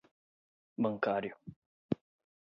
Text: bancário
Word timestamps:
bancário 0.81 1.37